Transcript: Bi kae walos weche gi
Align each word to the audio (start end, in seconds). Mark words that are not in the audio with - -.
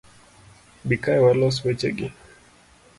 Bi 0.87 0.95
kae 1.03 1.19
walos 1.25 1.55
weche 1.63 1.89
gi 1.97 2.07